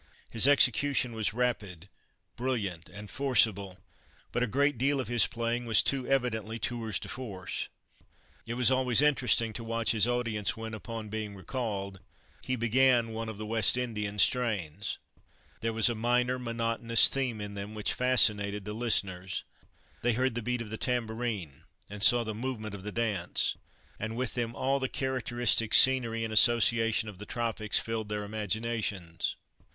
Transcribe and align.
His 0.31 0.47
execution 0.47 1.13
was 1.13 1.31
rapid, 1.31 1.87
brilliant, 2.35 2.89
and 2.89 3.07
forcible, 3.07 3.77
but 4.31 4.41
a 4.41 4.47
great 4.47 4.79
deal 4.79 4.99
of 4.99 5.09
his 5.09 5.27
playing 5.27 5.65
was 5.67 5.83
too 5.83 6.07
evidently 6.07 6.57
tours 6.57 6.97
de 6.97 7.07
force. 7.07 7.69
It 8.47 8.55
was 8.55 8.71
always 8.71 9.03
interesting 9.03 9.53
to 9.53 9.63
watch 9.63 9.91
his 9.91 10.07
audience, 10.07 10.57
when, 10.57 10.73
upon 10.73 11.09
being 11.09 11.35
recalled, 11.35 11.99
he 12.41 12.55
began 12.55 13.09
one 13.11 13.29
of 13.29 13.37
the 13.37 13.45
West 13.45 13.77
Indian 13.77 14.17
strains. 14.17 14.97
There 15.59 15.71
was 15.71 15.87
a 15.87 15.93
minor 15.93 16.39
monotonous 16.39 17.07
theme 17.07 17.39
in 17.39 17.53
them 17.53 17.75
which 17.75 17.93
fascinated 17.93 18.65
the 18.65 18.73
listeners. 18.73 19.43
They 20.01 20.13
heard 20.13 20.33
the 20.33 20.41
beat 20.41 20.63
of 20.63 20.71
the 20.71 20.77
tambourine, 20.79 21.61
and 21.91 22.01
saw 22.01 22.23
the 22.23 22.33
movement 22.33 22.73
of 22.73 22.81
the 22.81 22.91
dance, 22.91 23.55
and 23.99 24.17
with 24.17 24.33
them 24.33 24.55
all 24.55 24.79
the 24.79 24.89
characteristic 24.89 25.75
scenery 25.75 26.23
and 26.23 26.33
association 26.33 27.07
of 27.07 27.19
the 27.19 27.27
tropics 27.27 27.77
filled 27.77 28.09
their 28.09 28.23
imaginations. 28.23 29.35